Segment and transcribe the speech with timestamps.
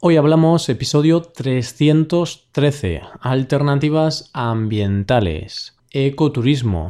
[0.00, 6.86] Hoy hablamos episodio 313, alternativas ambientales, ecoturismo.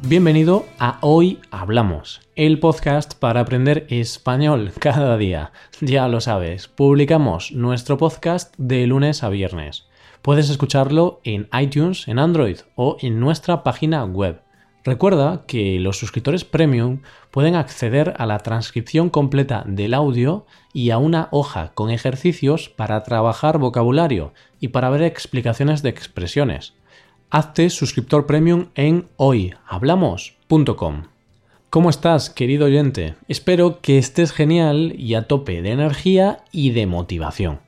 [0.00, 5.52] Bienvenido a Hoy Hablamos, el podcast para aprender español cada día.
[5.82, 9.84] Ya lo sabes, publicamos nuestro podcast de lunes a viernes.
[10.22, 14.40] Puedes escucharlo en iTunes, en Android o en nuestra página web
[14.84, 20.98] Recuerda que los suscriptores premium pueden acceder a la transcripción completa del audio y a
[20.98, 26.74] una hoja con ejercicios para trabajar vocabulario y para ver explicaciones de expresiones.
[27.30, 31.04] Hazte suscriptor premium en hoyhablamos.com.
[31.70, 33.14] ¿Cómo estás, querido oyente?
[33.28, 37.60] Espero que estés genial y a tope de energía y de motivación.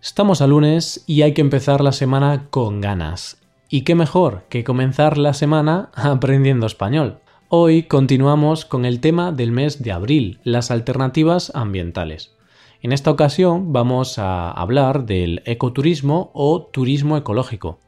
[0.00, 3.36] Estamos a lunes y hay que empezar la semana con ganas.
[3.72, 7.20] Y qué mejor que comenzar la semana aprendiendo español.
[7.48, 12.34] Hoy continuamos con el tema del mes de abril, las alternativas ambientales.
[12.82, 17.78] En esta ocasión vamos a hablar del ecoturismo o turismo ecológico,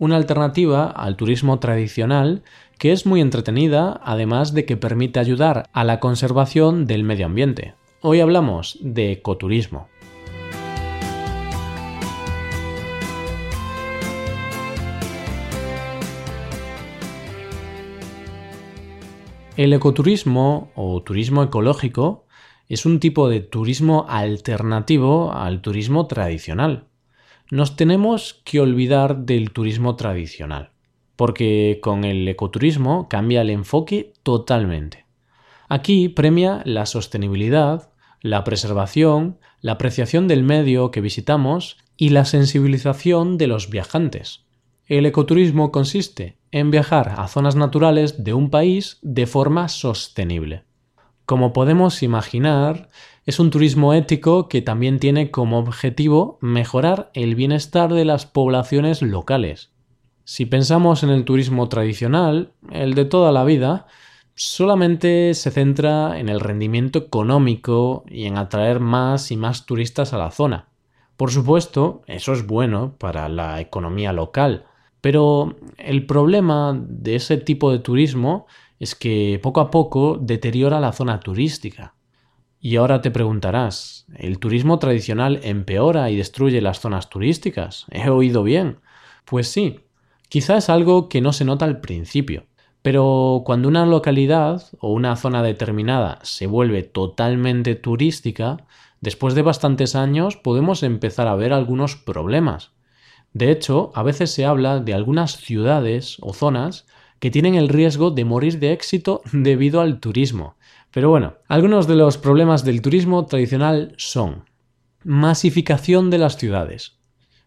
[0.00, 2.42] una alternativa al turismo tradicional
[2.78, 7.74] que es muy entretenida además de que permite ayudar a la conservación del medio ambiente.
[8.00, 9.86] Hoy hablamos de ecoturismo.
[19.60, 22.24] El ecoturismo o turismo ecológico
[22.70, 26.86] es un tipo de turismo alternativo al turismo tradicional.
[27.50, 30.70] Nos tenemos que olvidar del turismo tradicional,
[31.14, 35.04] porque con el ecoturismo cambia el enfoque totalmente.
[35.68, 37.90] Aquí premia la sostenibilidad,
[38.22, 44.46] la preservación, la apreciación del medio que visitamos y la sensibilización de los viajantes.
[44.86, 50.64] El ecoturismo consiste en viajar a zonas naturales de un país de forma sostenible.
[51.26, 52.88] Como podemos imaginar,
[53.24, 59.02] es un turismo ético que también tiene como objetivo mejorar el bienestar de las poblaciones
[59.02, 59.70] locales.
[60.24, 63.86] Si pensamos en el turismo tradicional, el de toda la vida,
[64.34, 70.18] solamente se centra en el rendimiento económico y en atraer más y más turistas a
[70.18, 70.68] la zona.
[71.16, 74.64] Por supuesto, eso es bueno para la economía local,
[75.00, 78.46] pero el problema de ese tipo de turismo
[78.78, 81.94] es que poco a poco deteriora la zona turística.
[82.60, 87.86] Y ahora te preguntarás, ¿el turismo tradicional empeora y destruye las zonas turísticas?
[87.90, 88.80] ¿He oído bien?
[89.24, 89.80] Pues sí,
[90.28, 92.44] quizá es algo que no se nota al principio,
[92.82, 98.58] pero cuando una localidad o una zona determinada se vuelve totalmente turística,
[99.00, 102.72] después de bastantes años podemos empezar a ver algunos problemas.
[103.32, 106.86] De hecho, a veces se habla de algunas ciudades o zonas
[107.20, 110.56] que tienen el riesgo de morir de éxito debido al turismo.
[110.90, 114.44] Pero bueno, algunos de los problemas del turismo tradicional son
[115.04, 116.98] masificación de las ciudades.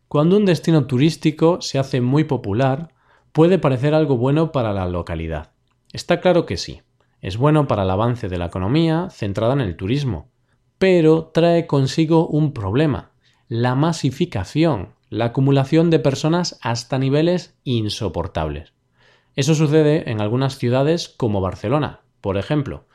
[0.07, 2.93] Cuando un destino turístico se hace muy popular,
[3.31, 5.51] puede parecer algo bueno para la localidad.
[5.91, 6.81] Está claro que sí,
[7.21, 10.29] es bueno para el avance de la economía centrada en el turismo,
[10.77, 13.11] pero trae consigo un problema,
[13.47, 18.73] la masificación, la acumulación de personas hasta niveles insoportables.
[19.35, 22.85] Eso sucede en algunas ciudades como Barcelona, por ejemplo.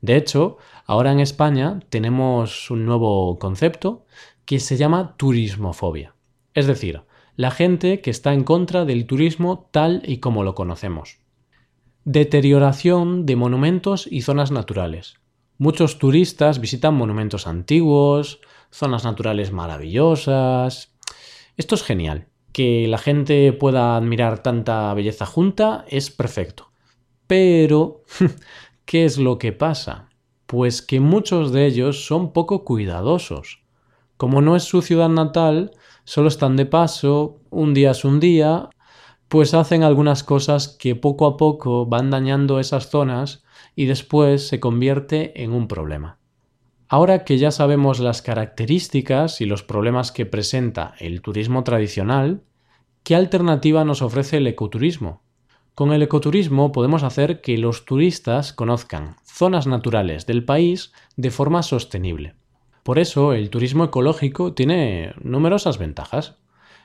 [0.00, 4.06] De hecho, ahora en España tenemos un nuevo concepto
[4.44, 6.14] que se llama turismofobia.
[6.52, 7.02] Es decir,
[7.36, 11.18] la gente que está en contra del turismo tal y como lo conocemos.
[12.04, 15.14] Deterioración de monumentos y zonas naturales.
[15.58, 18.40] Muchos turistas visitan monumentos antiguos,
[18.70, 20.97] zonas naturales maravillosas,
[21.58, 22.28] esto es genial.
[22.52, 26.70] Que la gente pueda admirar tanta belleza junta es perfecto.
[27.26, 28.04] Pero,
[28.86, 30.08] ¿qué es lo que pasa?
[30.46, 33.64] Pues que muchos de ellos son poco cuidadosos.
[34.16, 35.72] Como no es su ciudad natal,
[36.04, 38.70] solo están de paso, un día es un día,
[39.28, 43.44] pues hacen algunas cosas que poco a poco van dañando esas zonas
[43.76, 46.18] y después se convierte en un problema.
[46.90, 52.42] Ahora que ya sabemos las características y los problemas que presenta el turismo tradicional,
[53.02, 55.22] ¿qué alternativa nos ofrece el ecoturismo?
[55.74, 61.62] Con el ecoturismo podemos hacer que los turistas conozcan zonas naturales del país de forma
[61.62, 62.36] sostenible.
[62.84, 66.38] Por eso el turismo ecológico tiene numerosas ventajas.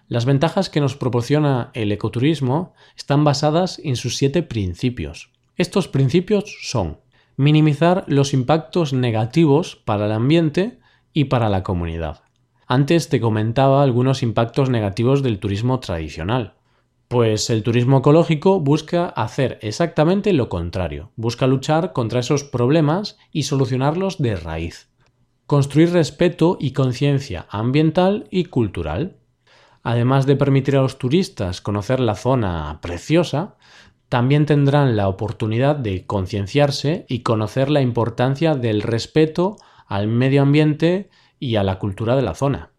[0.10, 5.32] Las ventajas que nos proporciona el ecoturismo están basadas en sus siete principios.
[5.56, 7.00] Estos principios son
[7.36, 10.80] minimizar los impactos negativos para el ambiente
[11.14, 12.22] y para la comunidad.
[12.68, 16.56] Antes te comentaba algunos impactos negativos del turismo tradicional.
[17.08, 23.44] Pues el turismo ecológico busca hacer exactamente lo contrario, busca luchar contra esos problemas y
[23.44, 24.90] solucionarlos de raíz.
[25.46, 29.18] Construir respeto y conciencia ambiental y cultural.
[29.84, 33.58] Además de permitir a los turistas conocer la zona preciosa,
[34.14, 39.56] también tendrán la oportunidad de concienciarse y conocer la importancia del respeto
[39.88, 42.70] al medio ambiente y a la cultura de la zona.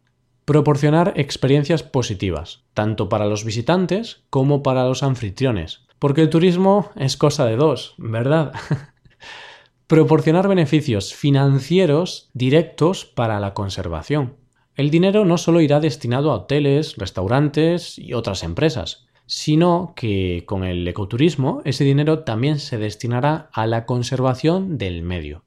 [0.45, 7.17] Proporcionar experiencias positivas, tanto para los visitantes como para los anfitriones, porque el turismo es
[7.17, 8.53] cosa de dos, ¿verdad?
[9.89, 14.37] Proporcionar beneficios financieros directos para la conservación.
[14.77, 20.65] El dinero no solo irá destinado a hoteles, restaurantes y otras empresas, sino que con
[20.65, 25.45] el ecoturismo ese dinero también se destinará a la conservación del medio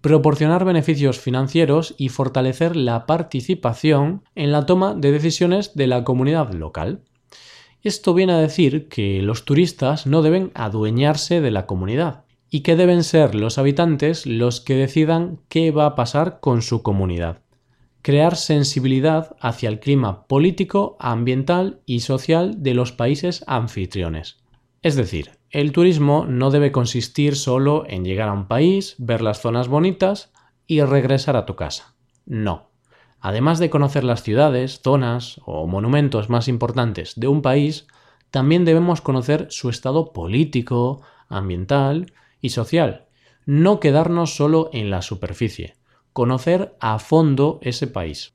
[0.00, 6.52] proporcionar beneficios financieros y fortalecer la participación en la toma de decisiones de la comunidad
[6.52, 7.02] local.
[7.82, 12.76] Esto viene a decir que los turistas no deben adueñarse de la comunidad y que
[12.76, 17.42] deben ser los habitantes los que decidan qué va a pasar con su comunidad.
[18.02, 24.38] Crear sensibilidad hacia el clima político, ambiental y social de los países anfitriones.
[24.80, 29.42] Es decir, el turismo no debe consistir solo en llegar a un país, ver las
[29.42, 30.32] zonas bonitas
[30.66, 31.94] y regresar a tu casa.
[32.24, 32.70] No.
[33.20, 37.86] Además de conocer las ciudades, zonas o monumentos más importantes de un país,
[38.30, 43.08] también debemos conocer su estado político, ambiental y social.
[43.44, 45.74] No quedarnos solo en la superficie,
[46.12, 48.34] conocer a fondo ese país.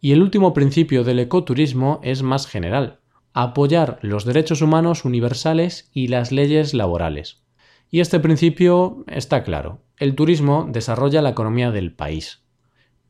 [0.00, 3.00] Y el último principio del ecoturismo es más general
[3.34, 7.42] apoyar los derechos humanos universales y las leyes laborales.
[7.90, 9.82] Y este principio está claro.
[9.98, 12.44] El turismo desarrolla la economía del país.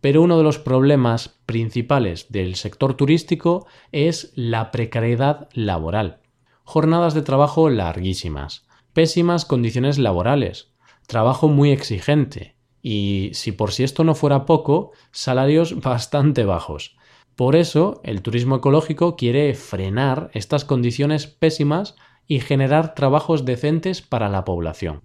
[0.01, 6.21] Pero uno de los problemas principales del sector turístico es la precariedad laboral.
[6.65, 10.73] Jornadas de trabajo larguísimas, pésimas condiciones laborales,
[11.07, 12.54] trabajo muy exigente
[12.87, 16.97] y, si por si esto no fuera poco, salarios bastante bajos.
[17.35, 21.97] Por eso, el turismo ecológico quiere frenar estas condiciones pésimas
[22.29, 25.01] y generar trabajos decentes para la población.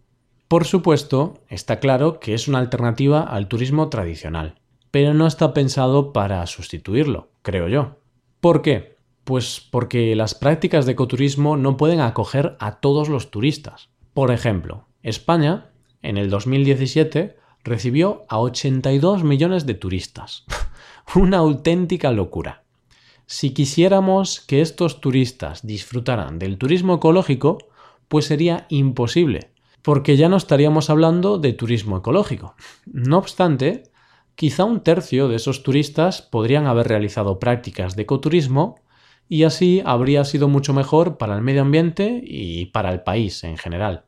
[0.50, 4.60] Por supuesto, está claro que es una alternativa al turismo tradicional,
[4.92, 8.00] pero no está pensado para sustituirlo, creo yo.
[8.42, 8.98] ¿Por qué?
[9.24, 13.90] Pues porque las prácticas de ecoturismo no pueden acoger a todos los turistas.
[14.14, 15.72] Por ejemplo, España,
[16.02, 20.46] en el 2017, recibió a 82 millones de turistas.
[21.16, 22.64] Una auténtica locura.
[23.26, 27.60] Si quisiéramos que estos turistas disfrutaran del turismo ecológico,
[28.08, 29.52] pues sería imposible,
[29.84, 32.56] porque ya no estaríamos hablando de turismo ecológico.
[32.86, 33.84] No obstante,
[34.34, 38.80] quizá un tercio de esos turistas podrían haber realizado prácticas de ecoturismo
[39.28, 43.58] y así habría sido mucho mejor para el medio ambiente y para el país en
[43.58, 44.06] general.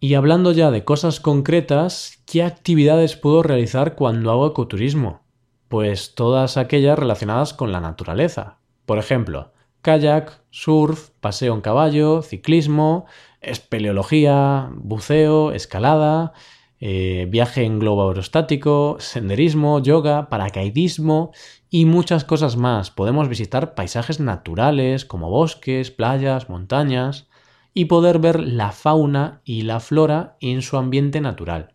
[0.00, 5.22] Y hablando ya de cosas concretas, ¿qué actividades puedo realizar cuando hago ecoturismo?
[5.66, 8.58] Pues todas aquellas relacionadas con la naturaleza.
[8.86, 9.50] Por ejemplo,
[9.82, 13.06] kayak, surf, paseo en caballo, ciclismo,
[13.40, 16.32] espeleología, buceo, escalada,
[16.78, 21.32] eh, viaje en globo aerostático, senderismo, yoga, paracaidismo
[21.70, 22.92] y muchas cosas más.
[22.92, 27.28] Podemos visitar paisajes naturales como bosques, playas, montañas
[27.74, 31.74] y poder ver la fauna y la flora en su ambiente natural.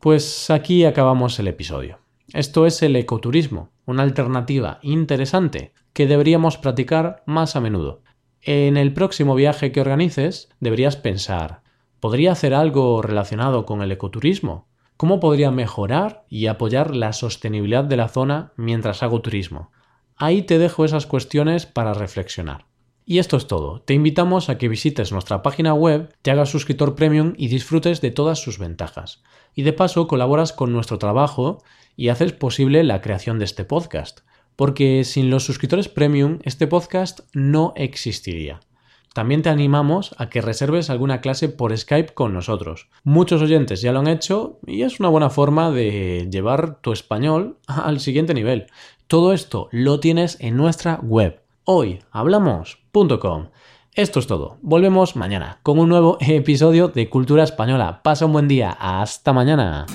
[0.00, 1.98] Pues aquí acabamos el episodio.
[2.32, 8.02] Esto es el ecoturismo, una alternativa interesante que deberíamos practicar más a menudo.
[8.42, 11.62] En el próximo viaje que organices deberías pensar,
[12.00, 14.68] ¿podría hacer algo relacionado con el ecoturismo?
[14.96, 19.70] ¿Cómo podría mejorar y apoyar la sostenibilidad de la zona mientras hago turismo?
[20.16, 22.66] Ahí te dejo esas cuestiones para reflexionar.
[23.06, 23.82] Y esto es todo.
[23.82, 28.10] Te invitamos a que visites nuestra página web, te hagas suscriptor premium y disfrutes de
[28.10, 29.22] todas sus ventajas.
[29.54, 31.62] Y de paso colaboras con nuestro trabajo
[31.96, 34.20] y haces posible la creación de este podcast.
[34.56, 38.60] Porque sin los suscriptores premium este podcast no existiría.
[39.12, 42.88] También te animamos a que reserves alguna clase por Skype con nosotros.
[43.04, 47.58] Muchos oyentes ya lo han hecho y es una buena forma de llevar tu español
[47.66, 48.66] al siguiente nivel.
[49.06, 53.48] Todo esto lo tienes en nuestra web hoyhablamos.com.
[53.94, 54.58] Esto es todo.
[54.62, 58.00] Volvemos mañana con un nuevo episodio de Cultura Española.
[58.02, 58.76] Pasa un buen día.
[58.78, 59.86] Hasta mañana.